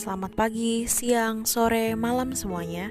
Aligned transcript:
Selamat 0.00 0.32
pagi, 0.32 0.88
siang, 0.88 1.44
sore, 1.44 1.92
malam 1.92 2.32
semuanya. 2.32 2.88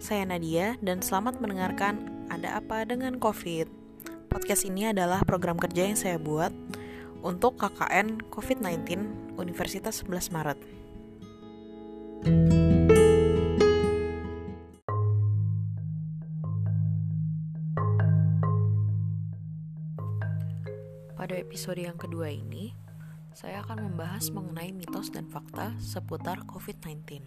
Saya 0.00 0.24
Nadia 0.24 0.80
dan 0.80 1.04
selamat 1.04 1.44
mendengarkan 1.44 2.08
Ada 2.32 2.56
Apa 2.56 2.88
Dengan 2.88 3.20
COVID. 3.20 3.68
Podcast 4.32 4.64
ini 4.64 4.88
adalah 4.88 5.20
program 5.28 5.60
kerja 5.60 5.84
yang 5.84 6.00
saya 6.00 6.16
buat 6.16 6.56
untuk 7.20 7.60
KKN 7.60 8.32
COVID-19 8.32 8.80
Universitas 9.36 10.00
11 10.08 10.32
Maret. 10.32 10.58
Pada 21.12 21.34
episode 21.36 21.76
yang 21.76 22.00
kedua 22.00 22.32
ini, 22.32 22.85
saya 23.36 23.60
akan 23.60 23.92
membahas 23.92 24.32
mengenai 24.32 24.72
mitos 24.72 25.12
dan 25.12 25.28
fakta 25.28 25.76
seputar 25.76 26.40
COVID-19. 26.48 27.20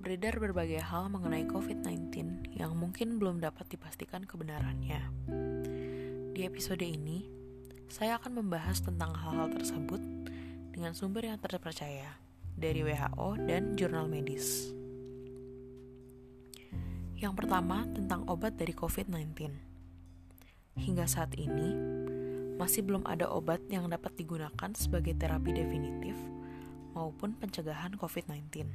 beredar 0.00 0.40
berbagai 0.40 0.80
hal 0.80 1.12
mengenai 1.12 1.44
COVID-19 1.44 2.56
yang 2.56 2.72
mungkin 2.72 3.20
belum 3.20 3.44
dapat 3.44 3.68
dipastikan 3.68 4.24
kebenarannya. 4.24 5.04
Di 6.32 6.48
episode 6.48 6.80
ini, 6.80 7.28
saya 7.92 8.16
akan 8.16 8.40
membahas 8.40 8.80
tentang 8.80 9.12
hal-hal 9.12 9.52
tersebut 9.52 10.00
dengan 10.72 10.96
sumber 10.96 11.28
yang 11.28 11.36
terpercaya 11.36 12.16
dari 12.56 12.80
WHO 12.80 13.36
dan 13.44 13.76
jurnal 13.76 14.08
medis. 14.08 14.79
Yang 17.20 17.44
pertama, 17.44 17.84
tentang 17.92 18.24
obat 18.32 18.56
dari 18.56 18.72
COVID-19. 18.72 19.52
Hingga 20.80 21.04
saat 21.04 21.36
ini, 21.36 21.76
masih 22.56 22.80
belum 22.80 23.04
ada 23.04 23.28
obat 23.28 23.60
yang 23.68 23.92
dapat 23.92 24.16
digunakan 24.16 24.72
sebagai 24.72 25.12
terapi 25.20 25.52
definitif 25.52 26.16
maupun 26.96 27.36
pencegahan 27.36 27.92
COVID-19. 28.00 28.72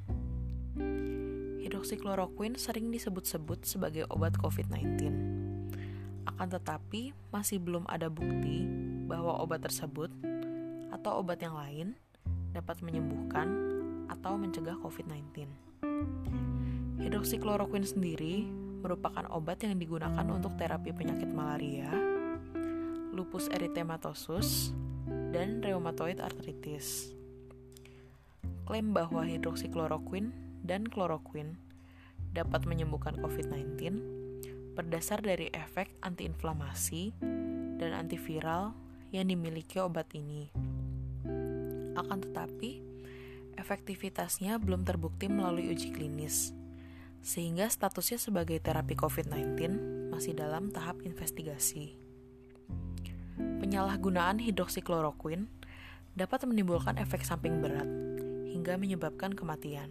Hidroksikloroquine 1.65 2.53
sering 2.61 2.93
disebut-sebut 2.93 3.65
sebagai 3.65 4.05
obat 4.13 4.37
COVID-19. 4.37 5.09
Akan 6.29 6.47
tetapi, 6.53 7.17
masih 7.33 7.57
belum 7.57 7.89
ada 7.89 8.13
bukti 8.13 8.69
bahwa 9.09 9.41
obat 9.41 9.65
tersebut 9.65 10.13
atau 10.93 11.25
obat 11.25 11.41
yang 11.41 11.57
lain 11.57 11.97
dapat 12.53 12.77
menyembuhkan 12.85 13.49
atau 14.05 14.37
mencegah 14.37 14.77
COVID-19. 14.85 15.49
Hidroksikloroquine 16.95 17.83
sendiri 17.83 18.47
merupakan 18.79 19.27
obat 19.35 19.67
yang 19.67 19.75
digunakan 19.75 20.23
untuk 20.31 20.55
terapi 20.55 20.95
penyakit 20.95 21.27
malaria, 21.27 21.91
lupus 23.11 23.51
erythematosus, 23.51 24.71
dan 25.35 25.59
rheumatoid 25.59 26.23
arthritis. 26.23 27.11
Klaim 28.63 28.95
bahwa 28.95 29.27
hidroksikloroquine 29.27 30.31
dan 30.63 30.87
kloroquine 30.87 31.59
dapat 32.31 32.63
menyembuhkan 32.63 33.19
COVID-19 33.19 33.75
berdasar 34.79 35.19
dari 35.19 35.51
efek 35.51 35.91
antiinflamasi 35.99 37.11
dan 37.75 37.91
antiviral 37.91 38.71
yang 39.11 39.27
dimiliki 39.27 39.83
obat 39.83 40.07
ini. 40.15 40.47
Akan 41.99 42.23
tetapi, 42.23 42.79
efektivitasnya 43.59 44.55
belum 44.63 44.87
terbukti 44.87 45.27
melalui 45.27 45.71
uji 45.75 45.91
klinis 45.91 46.55
sehingga 47.25 47.65
statusnya 47.73 48.21
sebagai 48.21 48.61
terapi 48.61 48.93
COVID-19 48.93 49.57
masih 50.13 50.37
dalam 50.37 50.69
tahap 50.69 51.01
investigasi. 51.01 51.97
Penyalahgunaan 53.35 54.37
hidroksikloroquine 54.37 55.49
dapat 56.13 56.45
menimbulkan 56.45 57.01
efek 57.01 57.25
samping 57.25 57.65
berat 57.65 57.89
hingga 58.53 58.77
menyebabkan 58.77 59.33
kematian. 59.33 59.89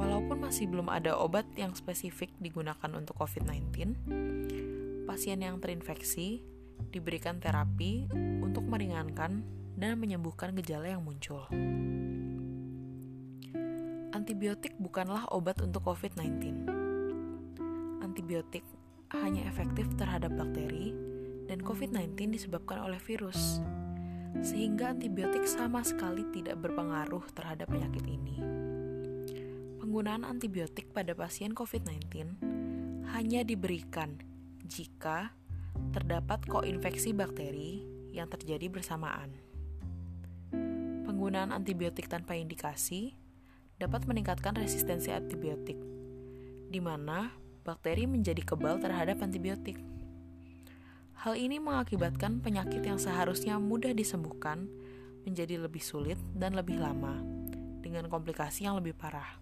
Walaupun 0.00 0.40
masih 0.40 0.72
belum 0.72 0.88
ada 0.88 1.14
obat 1.20 1.46
yang 1.54 1.76
spesifik 1.76 2.32
digunakan 2.40 2.90
untuk 2.96 3.20
COVID-19, 3.20 3.94
pasien 5.04 5.38
yang 5.44 5.60
terinfeksi 5.60 6.42
diberikan 6.90 7.38
terapi 7.38 8.08
untuk 8.42 8.66
meringankan 8.66 9.44
dan 9.76 10.00
menyembuhkan 10.00 10.56
gejala 10.56 10.96
yang 10.96 11.04
muncul 11.04 11.46
antibiotik 14.24 14.72
bukanlah 14.80 15.28
obat 15.36 15.60
untuk 15.60 15.84
COVID-19. 15.84 16.64
Antibiotik 18.00 18.64
hanya 19.12 19.44
efektif 19.44 19.84
terhadap 20.00 20.32
bakteri 20.32 20.96
dan 21.44 21.60
COVID-19 21.60 22.32
disebabkan 22.32 22.88
oleh 22.88 22.96
virus. 23.04 23.60
Sehingga 24.40 24.96
antibiotik 24.96 25.44
sama 25.44 25.84
sekali 25.84 26.24
tidak 26.32 26.56
berpengaruh 26.56 27.20
terhadap 27.36 27.68
penyakit 27.68 28.00
ini. 28.08 28.40
Penggunaan 29.84 30.24
antibiotik 30.24 30.88
pada 30.96 31.12
pasien 31.12 31.52
COVID-19 31.52 32.40
hanya 33.12 33.44
diberikan 33.44 34.24
jika 34.64 35.36
terdapat 35.92 36.48
koinfeksi 36.48 37.12
bakteri 37.12 37.84
yang 38.16 38.32
terjadi 38.32 38.72
bersamaan. 38.72 39.36
Penggunaan 41.04 41.52
antibiotik 41.52 42.08
tanpa 42.08 42.40
indikasi 42.40 43.20
dapat 43.78 44.06
meningkatkan 44.06 44.54
resistensi 44.54 45.10
antibiotik, 45.10 45.78
di 46.70 46.78
mana 46.78 47.34
bakteri 47.64 48.06
menjadi 48.06 48.44
kebal 48.44 48.78
terhadap 48.78 49.24
antibiotik. 49.24 49.80
Hal 51.24 51.40
ini 51.40 51.56
mengakibatkan 51.56 52.44
penyakit 52.44 52.84
yang 52.84 53.00
seharusnya 53.00 53.56
mudah 53.56 53.96
disembuhkan 53.96 54.68
menjadi 55.24 55.56
lebih 55.56 55.80
sulit 55.80 56.20
dan 56.36 56.52
lebih 56.52 56.76
lama, 56.76 57.16
dengan 57.80 58.12
komplikasi 58.12 58.68
yang 58.68 58.76
lebih 58.76 58.92
parah. 58.92 59.40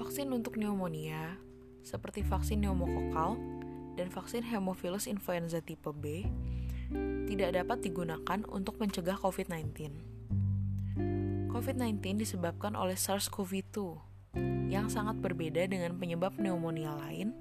Vaksin 0.00 0.32
untuk 0.32 0.56
pneumonia, 0.56 1.36
seperti 1.84 2.24
vaksin 2.24 2.64
pneumokokal 2.64 3.36
dan 4.00 4.08
vaksin 4.08 4.40
hemophilus 4.40 5.04
influenza 5.04 5.60
tipe 5.60 5.92
B, 5.92 6.24
tidak 7.28 7.60
dapat 7.60 7.84
digunakan 7.84 8.40
untuk 8.48 8.80
mencegah 8.80 9.20
COVID-19. 9.20 10.15
COVID-19 11.56 12.20
disebabkan 12.20 12.76
oleh 12.76 13.00
SARS-CoV-2 13.00 13.96
yang 14.68 14.92
sangat 14.92 15.16
berbeda 15.24 15.64
dengan 15.64 15.96
penyebab 15.96 16.36
pneumonia 16.36 16.92
lain, 16.92 17.32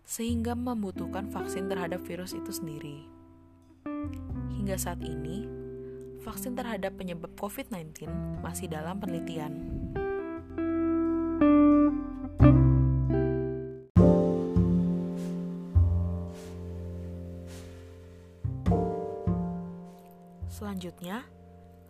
sehingga 0.00 0.56
membutuhkan 0.56 1.28
vaksin 1.28 1.68
terhadap 1.68 2.00
virus 2.08 2.32
itu 2.32 2.48
sendiri. 2.48 3.04
Hingga 4.56 4.80
saat 4.80 5.04
ini, 5.04 5.44
vaksin 6.24 6.56
terhadap 6.56 6.96
penyebab 6.96 7.36
COVID-19 7.36 8.08
masih 8.40 8.72
dalam 8.72 8.96
penelitian. 8.96 9.52
Selanjutnya, 20.48 21.28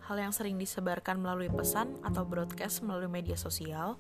hal 0.05 0.17
yang 0.21 0.33
sering 0.37 0.61
disebarkan 0.61 1.17
melalui 1.17 1.49
pesan 1.49 1.97
atau 2.05 2.29
broadcast 2.29 2.85
melalui 2.85 3.09
media 3.09 3.41
sosial 3.41 3.97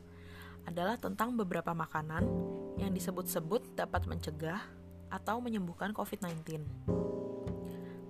adalah 0.69 1.01
tentang 1.01 1.33
beberapa 1.37 1.73
makanan 1.73 2.25
yang 2.77 2.93
disebut-sebut 2.93 3.77
dapat 3.77 4.05
mencegah 4.05 4.61
atau 5.09 5.41
menyembuhkan 5.41 5.97
COVID-19. 5.97 6.65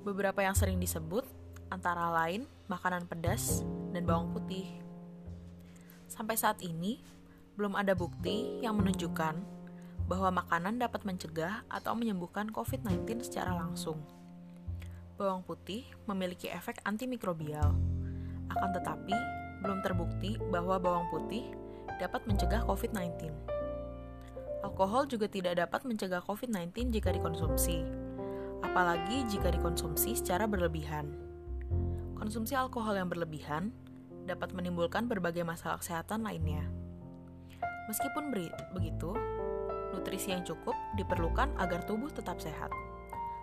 Beberapa 0.03 0.43
yang 0.43 0.59
sering 0.59 0.83
disebut 0.83 1.23
antara 1.71 2.11
lain 2.11 2.47
makanan 2.67 3.07
pedas 3.07 3.63
dan 3.95 4.03
bawang 4.07 4.31
putih. 4.35 4.67
Sampai 6.11 6.39
saat 6.39 6.63
ini, 6.63 7.03
belum 7.55 7.79
ada 7.79 7.95
bukti 7.95 8.63
yang 8.63 8.79
menunjukkan 8.79 9.35
bahwa 10.11 10.31
makanan 10.43 10.83
dapat 10.83 11.07
mencegah 11.07 11.63
atau 11.71 11.95
menyembuhkan 11.97 12.51
COVID-19 12.51 13.25
secara 13.25 13.55
langsung 13.57 14.03
bawang 15.15 15.47
putih 15.47 15.87
memiliki 16.11 16.51
efek 16.51 16.83
antimikrobial. 16.83 17.75
Akan 18.51 18.71
tetapi, 18.75 19.15
belum 19.63 19.81
terbukti 19.81 20.37
bahwa 20.51 20.77
bawang 20.77 21.07
putih 21.09 21.55
dapat 22.03 22.27
mencegah 22.27 22.67
COVID-19. 22.67 23.31
Alkohol 24.65 25.07
juga 25.07 25.29
tidak 25.29 25.61
dapat 25.61 25.85
mencegah 25.85 26.25
COVID-19 26.25 26.91
jika 26.91 27.13
dikonsumsi, 27.13 27.85
apalagi 28.65 29.29
jika 29.29 29.53
dikonsumsi 29.53 30.19
secara 30.19 30.49
berlebihan. 30.49 31.13
Konsumsi 32.17 32.57
alkohol 32.57 32.97
yang 32.97 33.13
berlebihan 33.13 33.71
dapat 34.25 34.57
menimbulkan 34.57 35.05
berbagai 35.05 35.45
masalah 35.45 35.77
kesehatan 35.79 36.25
lainnya. 36.25 36.65
Meskipun 37.93 38.33
begitu, 38.73 39.13
nutrisi 39.93 40.33
yang 40.33 40.41
cukup 40.43 40.73
diperlukan 40.97 41.53
agar 41.61 41.85
tubuh 41.85 42.09
tetap 42.09 42.41
sehat. 42.41 42.73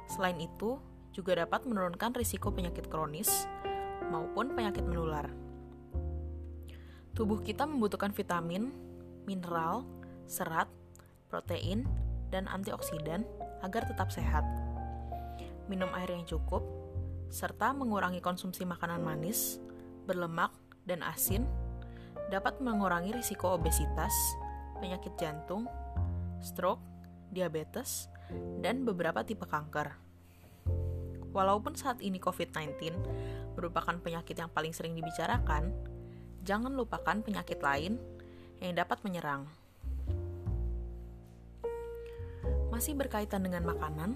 Selain 0.09 0.41
itu, 0.41 0.81
juga 1.11 1.35
dapat 1.35 1.67
menurunkan 1.67 2.15
risiko 2.15 2.51
penyakit 2.51 2.87
kronis 2.87 3.47
maupun 4.11 4.55
penyakit 4.55 4.83
menular. 4.83 5.27
Tubuh 7.11 7.43
kita 7.43 7.67
membutuhkan 7.67 8.15
vitamin, 8.15 8.71
mineral, 9.27 9.83
serat, 10.27 10.71
protein, 11.27 11.83
dan 12.31 12.47
antioksidan 12.47 13.27
agar 13.59 13.83
tetap 13.83 14.09
sehat. 14.09 14.47
Minum 15.67 15.91
air 15.95 16.11
yang 16.11 16.23
cukup, 16.23 16.63
serta 17.27 17.75
mengurangi 17.75 18.23
konsumsi 18.23 18.63
makanan 18.63 19.03
manis, 19.03 19.59
berlemak, 20.07 20.51
dan 20.87 21.05
asin 21.05 21.45
dapat 22.31 22.57
mengurangi 22.63 23.13
risiko 23.13 23.53
obesitas, 23.53 24.11
penyakit 24.79 25.13
jantung, 25.19 25.67
stroke, 26.39 26.81
diabetes, 27.29 28.07
dan 28.63 28.87
beberapa 28.87 29.21
tipe 29.21 29.43
kanker. 29.43 30.10
Walaupun 31.31 31.79
saat 31.79 32.03
ini 32.03 32.19
COVID-19 32.19 32.75
merupakan 33.55 33.95
penyakit 33.99 34.35
yang 34.35 34.51
paling 34.51 34.75
sering 34.75 34.95
dibicarakan, 34.95 35.71
jangan 36.43 36.75
lupakan 36.75 37.23
penyakit 37.23 37.63
lain 37.63 37.95
yang 38.59 38.75
dapat 38.75 38.99
menyerang. 39.07 39.47
Masih 42.71 42.95
berkaitan 42.95 43.43
dengan 43.43 43.67
makanan, 43.67 44.15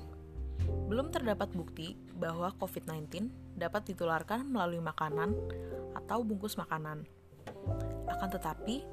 belum 0.87 1.11
terdapat 1.11 1.51
bukti 1.51 1.95
bahwa 2.15 2.51
COVID-19 2.59 3.31
dapat 3.55 3.87
ditularkan 3.91 4.47
melalui 4.47 4.79
makanan 4.83 5.35
atau 5.95 6.23
bungkus 6.23 6.59
makanan. 6.59 7.07
Akan 8.11 8.29
tetapi, 8.31 8.83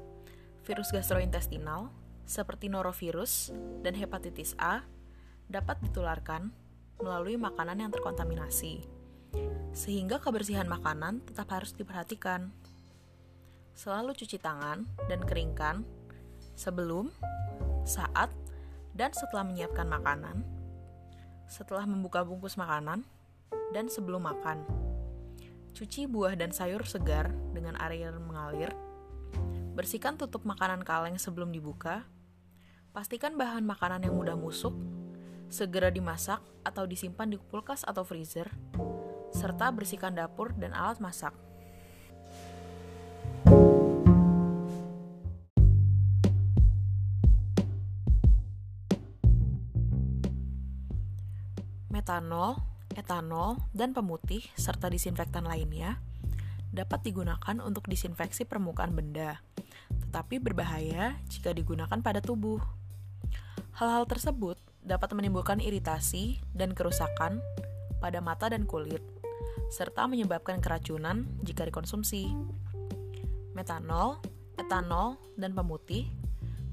virus 0.63 0.89
gastrointestinal 0.95 1.91
seperti 2.23 2.71
norovirus 2.71 3.51
dan 3.83 3.95
hepatitis 3.99 4.55
A 4.55 4.83
dapat 5.51 5.79
ditularkan 5.83 6.55
melalui 7.03 7.35
makanan 7.35 7.83
yang 7.83 7.91
terkontaminasi, 7.91 8.87
sehingga 9.75 10.23
kebersihan 10.23 10.65
makanan 10.71 11.19
tetap 11.27 11.51
harus 11.51 11.75
diperhatikan. 11.75 12.55
Selalu 13.75 14.15
cuci 14.15 14.39
tangan 14.39 14.87
dan 15.11 15.19
keringkan 15.27 15.83
sebelum, 16.55 17.11
saat, 17.83 18.31
dan 18.95 19.11
setelah 19.11 19.43
menyiapkan 19.43 19.89
makanan, 19.91 20.47
setelah 21.51 21.83
membuka 21.83 22.23
bungkus 22.23 22.55
makanan, 22.55 23.03
dan 23.75 23.91
sebelum 23.91 24.23
makan. 24.23 24.63
Cuci 25.73 26.05
buah 26.05 26.37
dan 26.37 26.53
sayur 26.53 26.85
segar 26.85 27.33
dengan 27.51 27.75
air 27.81 28.13
mengalir. 28.15 28.71
Bersihkan 29.73 30.21
tutup 30.21 30.45
makanan 30.45 30.85
kaleng 30.85 31.17
sebelum 31.17 31.49
dibuka. 31.49 32.05
Pastikan 32.93 33.33
bahan 33.41 33.65
makanan 33.65 34.05
yang 34.05 34.13
mudah 34.13 34.37
musuk 34.37 34.77
segera 35.51 35.91
dimasak 35.91 36.39
atau 36.63 36.87
disimpan 36.87 37.31
di 37.31 37.37
kulkas 37.39 37.83
atau 37.83 38.05
freezer, 38.07 38.47
serta 39.33 39.73
bersihkan 39.73 40.15
dapur 40.15 40.53
dan 40.55 40.71
alat 40.71 41.01
masak. 41.01 41.33
Metanol, 51.93 52.59
etanol, 52.97 53.57
dan 53.71 53.95
pemutih 53.95 54.43
serta 54.57 54.91
disinfektan 54.91 55.45
lainnya 55.45 56.01
dapat 56.73 57.05
digunakan 57.05 57.55
untuk 57.61 57.85
disinfeksi 57.85 58.49
permukaan 58.49 58.97
benda, 58.97 59.45
tetapi 59.93 60.41
berbahaya 60.41 61.21
jika 61.29 61.53
digunakan 61.53 62.01
pada 62.01 62.17
tubuh. 62.17 62.59
Hal-hal 63.77 64.09
tersebut 64.09 64.57
dapat 64.83 65.15
menimbulkan 65.15 65.63
iritasi 65.63 66.43
dan 66.51 66.75
kerusakan 66.75 67.39
pada 68.03 68.19
mata 68.19 68.51
dan 68.51 68.67
kulit, 68.67 68.99
serta 69.71 70.05
menyebabkan 70.11 70.59
keracunan 70.59 71.23
jika 71.41 71.63
dikonsumsi. 71.63 72.35
Metanol, 73.55 74.19
etanol, 74.59 75.15
dan 75.39 75.55
pemutih 75.55 76.11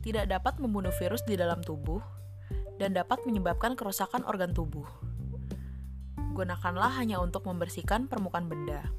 tidak 0.02 0.26
dapat 0.26 0.58
membunuh 0.58 0.90
virus 0.98 1.22
di 1.22 1.38
dalam 1.38 1.62
tubuh 1.62 2.02
dan 2.82 2.96
dapat 2.96 3.22
menyebabkan 3.28 3.78
kerusakan 3.78 4.26
organ 4.26 4.50
tubuh. 4.50 4.88
Gunakanlah 6.34 6.98
hanya 6.98 7.20
untuk 7.20 7.44
membersihkan 7.46 8.08
permukaan 8.08 8.48
benda, 8.48 8.90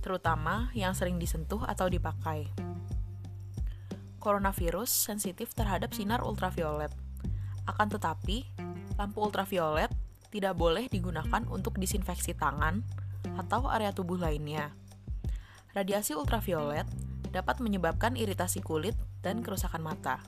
terutama 0.00 0.72
yang 0.72 0.96
sering 0.96 1.20
disentuh 1.20 1.60
atau 1.68 1.86
dipakai. 1.86 2.48
Coronavirus 4.20 4.88
sensitif 4.88 5.52
terhadap 5.52 5.92
sinar 5.96 6.24
ultraviolet 6.24 6.92
akan 7.70 7.88
tetapi, 7.94 8.44
lampu 8.98 9.22
ultraviolet 9.22 9.88
tidak 10.30 10.54
boleh 10.54 10.86
digunakan 10.86 11.42
untuk 11.50 11.78
disinfeksi 11.78 12.34
tangan 12.34 12.82
atau 13.38 13.70
area 13.70 13.90
tubuh 13.90 14.18
lainnya. 14.18 14.74
Radiasi 15.70 16.18
ultraviolet 16.18 16.86
dapat 17.30 17.62
menyebabkan 17.62 18.18
iritasi 18.18 18.58
kulit 18.62 18.98
dan 19.22 19.42
kerusakan 19.42 19.86
mata. 19.86 20.18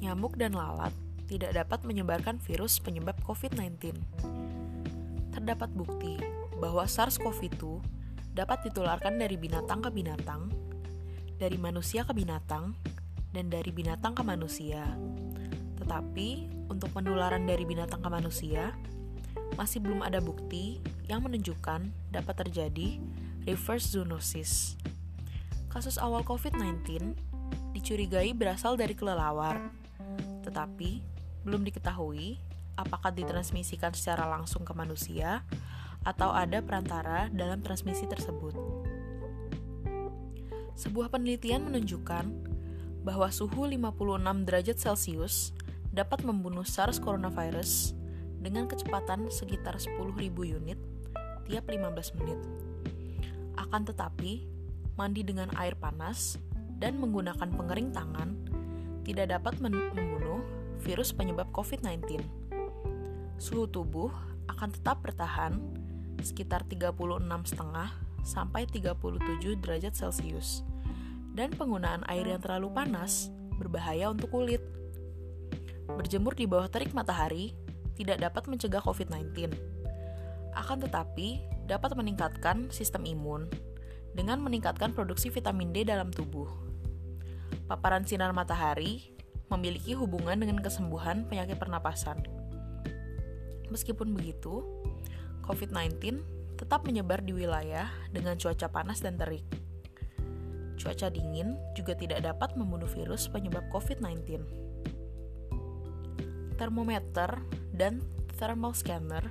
Nyamuk 0.00 0.40
dan 0.40 0.56
lalat 0.56 0.96
tidak 1.28 1.52
dapat 1.52 1.84
menyebarkan 1.84 2.40
virus 2.40 2.80
penyebab 2.80 3.20
COVID-19. 3.28 3.92
Terdapat 5.36 5.68
bukti 5.76 6.37
bahwa 6.58 6.84
SARS-CoV-2 6.84 7.62
dapat 8.34 8.70
ditularkan 8.70 9.18
dari 9.18 9.34
binatang 9.34 9.82
ke 9.82 9.90
binatang, 9.90 10.50
dari 11.38 11.58
manusia 11.58 12.06
ke 12.06 12.14
binatang, 12.14 12.74
dan 13.34 13.50
dari 13.50 13.70
binatang 13.70 14.14
ke 14.14 14.22
manusia. 14.22 14.84
Tetapi, 15.78 16.28
untuk 16.70 16.90
penularan 16.94 17.46
dari 17.46 17.62
binatang 17.66 18.02
ke 18.02 18.10
manusia, 18.10 18.74
masih 19.54 19.82
belum 19.82 20.06
ada 20.06 20.22
bukti 20.22 20.78
yang 21.10 21.24
menunjukkan 21.24 22.12
dapat 22.12 22.34
terjadi 22.46 23.00
reverse 23.46 23.96
zoonosis. 23.96 24.76
Kasus 25.72 25.96
awal 25.96 26.22
COVID-19 26.26 27.14
dicurigai 27.72 28.34
berasal 28.34 28.74
dari 28.74 28.92
kelelawar. 28.94 29.70
Tetapi, 30.44 30.90
belum 31.46 31.62
diketahui 31.64 32.38
apakah 32.78 33.10
ditransmisikan 33.10 33.90
secara 33.94 34.28
langsung 34.30 34.62
ke 34.62 34.70
manusia 34.76 35.42
atau 36.06 36.30
ada 36.34 36.62
perantara 36.62 37.30
dalam 37.30 37.62
transmisi 37.62 38.06
tersebut. 38.06 38.54
Sebuah 40.78 41.10
penelitian 41.10 41.66
menunjukkan 41.66 42.24
bahwa 43.02 43.26
suhu 43.34 43.66
56 43.66 44.46
derajat 44.46 44.76
Celcius 44.78 45.50
dapat 45.90 46.22
membunuh 46.22 46.62
SARS 46.62 47.02
coronavirus 47.02 47.98
dengan 48.38 48.70
kecepatan 48.70 49.26
sekitar 49.32 49.80
10.000 49.82 50.14
unit 50.30 50.78
tiap 51.48 51.64
15 51.66 52.18
menit. 52.22 52.38
Akan 53.58 53.82
tetapi, 53.82 54.46
mandi 54.94 55.26
dengan 55.26 55.50
air 55.58 55.74
panas 55.74 56.38
dan 56.78 57.02
menggunakan 57.02 57.50
pengering 57.50 57.90
tangan 57.90 58.38
tidak 59.02 59.34
dapat 59.34 59.58
membunuh 59.58 60.44
virus 60.78 61.10
penyebab 61.10 61.50
COVID-19. 61.50 62.22
Suhu 63.40 63.66
tubuh 63.66 64.12
akan 64.46 64.68
tetap 64.70 65.02
bertahan 65.02 65.58
sekitar 66.22 66.66
36,5 66.66 67.22
sampai 68.24 68.66
37 68.68 69.58
derajat 69.62 69.94
Celcius. 69.94 70.66
Dan 71.32 71.54
penggunaan 71.54 72.02
air 72.10 72.26
yang 72.26 72.42
terlalu 72.42 72.74
panas 72.74 73.30
berbahaya 73.56 74.10
untuk 74.10 74.34
kulit. 74.34 74.62
Berjemur 75.86 76.34
di 76.34 76.44
bawah 76.44 76.66
terik 76.66 76.92
matahari 76.92 77.54
tidak 77.94 78.22
dapat 78.22 78.46
mencegah 78.46 78.82
COVID-19. 78.82 79.54
Akan 80.54 80.82
tetapi, 80.82 81.42
dapat 81.68 81.94
meningkatkan 81.94 82.72
sistem 82.72 83.04
imun 83.04 83.46
dengan 84.16 84.40
meningkatkan 84.42 84.96
produksi 84.96 85.28
vitamin 85.30 85.70
D 85.70 85.84
dalam 85.84 86.10
tubuh. 86.10 86.48
Paparan 87.68 88.02
sinar 88.08 88.32
matahari 88.32 89.12
memiliki 89.52 89.92
hubungan 89.92 90.40
dengan 90.40 90.58
kesembuhan 90.58 91.28
penyakit 91.28 91.60
pernapasan. 91.60 92.24
Meskipun 93.68 94.16
begitu, 94.16 94.64
COVID-19 95.48 96.20
tetap 96.60 96.84
menyebar 96.84 97.24
di 97.24 97.32
wilayah 97.32 97.88
dengan 98.12 98.36
cuaca 98.36 98.68
panas 98.68 99.00
dan 99.00 99.16
terik. 99.16 99.48
Cuaca 100.76 101.08
dingin 101.08 101.56
juga 101.72 101.96
tidak 101.96 102.20
dapat 102.20 102.52
membunuh 102.54 102.86
virus 102.86 103.26
penyebab 103.32 103.64
COVID-19. 103.72 104.44
Termometer 106.60 107.40
dan 107.72 108.04
thermal 108.36 108.76
scanner 108.76 109.24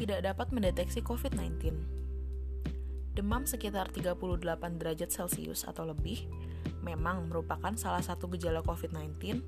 tidak 0.00 0.24
dapat 0.24 0.48
mendeteksi 0.48 1.04
COVID-19. 1.04 1.76
Demam 3.12 3.44
sekitar 3.44 3.90
38 3.90 4.14
derajat 4.78 5.10
Celcius 5.10 5.66
atau 5.66 5.84
lebih 5.84 6.24
memang 6.86 7.26
merupakan 7.26 7.74
salah 7.74 8.00
satu 8.00 8.30
gejala 8.30 8.62
COVID-19, 8.62 9.42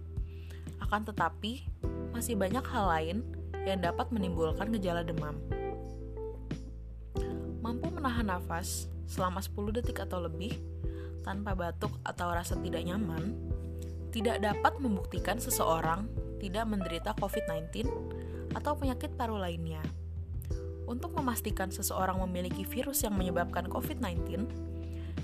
akan 0.83 1.01
tetapi 1.07 1.63
masih 2.11 2.35
banyak 2.35 2.67
hal 2.67 2.85
lain 2.91 3.19
yang 3.63 3.79
dapat 3.79 4.11
menimbulkan 4.11 4.75
gejala 4.75 5.07
demam. 5.07 5.39
Menahan 8.01 8.33
nafas 8.33 8.89
selama 9.05 9.45
10 9.45 9.77
detik 9.77 10.01
atau 10.01 10.25
lebih 10.25 10.57
tanpa 11.21 11.53
batuk 11.53 11.93
atau 12.01 12.33
rasa 12.33 12.57
tidak 12.57 12.81
nyaman, 12.81 13.37
tidak 14.09 14.41
dapat 14.41 14.73
membuktikan 14.81 15.37
seseorang 15.37 16.09
tidak 16.41 16.65
menderita 16.65 17.13
COVID-19 17.21 17.87
atau 18.57 18.73
penyakit 18.75 19.13
paru 19.15 19.37
lainnya. 19.37 19.85
Untuk 20.89 21.15
memastikan 21.15 21.71
seseorang 21.71 22.19
memiliki 22.27 22.67
virus 22.67 23.07
yang 23.07 23.15
menyebabkan 23.15 23.69
COVID-19, 23.69 24.49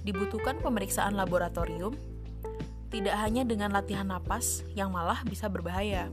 dibutuhkan 0.06 0.62
pemeriksaan 0.62 1.18
laboratorium, 1.18 1.96
tidak 2.92 3.16
hanya 3.18 3.42
dengan 3.42 3.74
latihan 3.74 4.06
napas 4.06 4.62
yang 4.78 4.94
malah 4.94 5.18
bisa 5.26 5.50
berbahaya. 5.50 6.06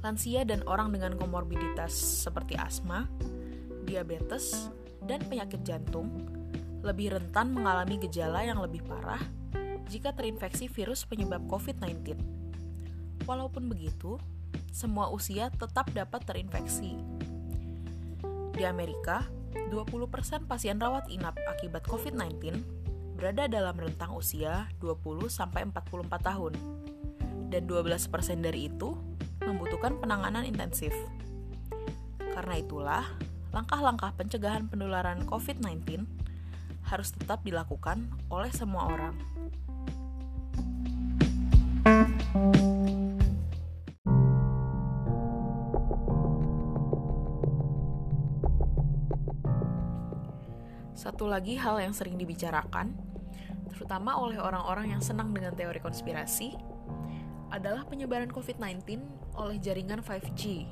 Lansia 0.00 0.48
dan 0.48 0.64
orang 0.64 0.96
dengan 0.96 1.20
komorbiditas 1.20 1.92
seperti 2.24 2.56
asma, 2.56 3.04
diabetes, 3.86 4.68
dan 5.04 5.22
penyakit 5.26 5.64
jantung 5.64 6.28
lebih 6.80 7.12
rentan 7.12 7.52
mengalami 7.52 8.00
gejala 8.00 8.40
yang 8.44 8.60
lebih 8.60 8.80
parah 8.84 9.20
jika 9.90 10.14
terinfeksi 10.14 10.70
virus 10.70 11.04
penyebab 11.04 11.44
COVID-19. 11.50 12.16
Walaupun 13.28 13.68
begitu, 13.68 14.16
semua 14.70 15.10
usia 15.10 15.50
tetap 15.50 15.90
dapat 15.92 16.24
terinfeksi. 16.24 16.94
Di 18.54 18.62
Amerika, 18.64 19.26
20% 19.72 20.46
pasien 20.46 20.78
rawat 20.78 21.10
inap 21.10 21.34
akibat 21.50 21.82
COVID-19 21.90 22.62
berada 23.18 23.50
dalam 23.50 23.76
rentang 23.76 24.16
usia 24.16 24.70
20-44 24.80 25.50
tahun, 26.22 26.54
dan 27.50 27.62
12% 27.66 28.40
dari 28.40 28.70
itu 28.70 28.96
membutuhkan 29.44 29.98
penanganan 29.98 30.46
intensif. 30.46 30.94
Karena 32.16 32.54
itulah, 32.56 33.04
langkah-langkah 33.50 34.14
pencegahan 34.14 34.70
penularan 34.70 35.26
COVID-19 35.26 36.06
harus 36.86 37.10
tetap 37.10 37.42
dilakukan 37.42 38.06
oleh 38.30 38.50
semua 38.54 38.86
orang. 38.86 39.14
Satu 50.94 51.26
lagi 51.26 51.58
hal 51.58 51.80
yang 51.82 51.96
sering 51.96 52.20
dibicarakan, 52.20 52.94
terutama 53.72 54.14
oleh 54.20 54.38
orang-orang 54.38 54.94
yang 54.94 55.02
senang 55.02 55.34
dengan 55.34 55.56
teori 55.56 55.82
konspirasi, 55.82 56.54
adalah 57.50 57.82
penyebaran 57.88 58.30
COVID-19 58.30 59.00
oleh 59.34 59.56
jaringan 59.58 60.04
5G. 60.06 60.70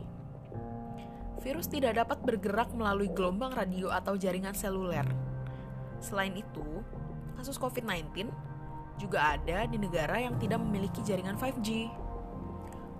Virus 1.38 1.70
tidak 1.70 1.98
dapat 1.98 2.18
bergerak 2.26 2.74
melalui 2.74 3.10
gelombang 3.14 3.54
radio 3.54 3.94
atau 3.94 4.18
jaringan 4.18 4.54
seluler. 4.54 5.06
Selain 6.02 6.34
itu, 6.34 6.82
kasus 7.38 7.58
COVID-19 7.58 8.30
juga 8.98 9.38
ada 9.38 9.66
di 9.70 9.78
negara 9.78 10.18
yang 10.18 10.34
tidak 10.42 10.58
memiliki 10.58 10.98
jaringan 11.06 11.38
5G. 11.38 11.90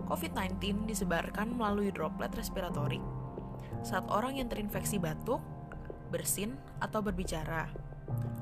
COVID-19 0.07 0.87
disebarkan 0.88 1.52
melalui 1.52 1.90
droplet 1.90 2.30
respiratorik 2.33 3.02
saat 3.83 4.07
orang 4.11 4.38
yang 4.38 4.49
terinfeksi 4.49 4.99
batuk 4.99 5.42
bersin, 6.09 6.57
atau 6.80 7.04
berbicara, 7.04 7.68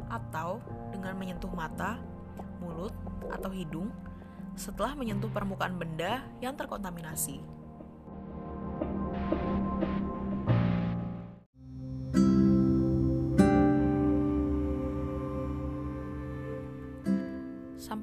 atau 0.06 0.62
dengan 0.94 1.18
menyentuh 1.18 1.50
mata, 1.50 1.98
mulut, 2.62 2.94
atau 3.28 3.50
hidung 3.50 3.90
setelah 4.56 4.96
menyentuh 4.96 5.28
permukaan 5.28 5.76
benda 5.76 6.24
yang 6.40 6.56
terkontaminasi. 6.56 7.55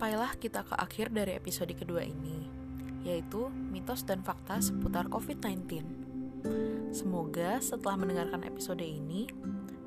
Sampailah 0.03 0.35
kita 0.35 0.67
ke 0.67 0.75
akhir 0.75 1.15
dari 1.15 1.31
episode 1.31 1.71
kedua 1.79 2.03
ini, 2.03 2.43
yaitu 3.07 3.47
mitos 3.71 4.03
dan 4.03 4.19
fakta 4.19 4.59
seputar 4.59 5.07
COVID-19. 5.07 5.79
Semoga 6.91 7.63
setelah 7.63 7.95
mendengarkan 7.95 8.43
episode 8.43 8.83
ini, 8.83 9.31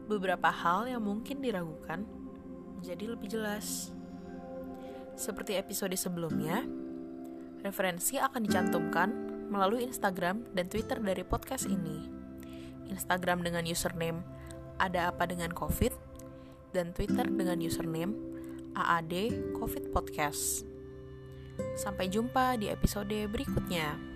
beberapa 0.08 0.48
hal 0.48 0.88
yang 0.88 1.04
mungkin 1.04 1.44
diragukan 1.44 2.08
menjadi 2.80 3.12
lebih 3.12 3.28
jelas. 3.28 3.92
Seperti 5.20 5.60
episode 5.60 5.92
sebelumnya, 6.00 6.64
referensi 7.60 8.16
akan 8.16 8.40
dicantumkan 8.40 9.12
melalui 9.52 9.84
Instagram 9.84 10.48
dan 10.56 10.72
Twitter 10.72 10.96
dari 10.96 11.28
podcast 11.28 11.68
ini. 11.68 12.08
Instagram 12.88 13.44
dengan 13.44 13.68
username 13.68 14.24
ada 14.80 15.12
apa 15.12 15.28
dengan 15.28 15.52
COVID 15.52 15.92
dan 16.72 16.96
Twitter 16.96 17.28
dengan 17.28 17.60
username 17.60 18.25
AAD 18.76 19.32
COVID 19.56 19.88
Podcast. 19.88 20.68
Sampai 21.80 22.12
jumpa 22.12 22.60
di 22.60 22.68
episode 22.68 23.16
berikutnya. 23.32 24.15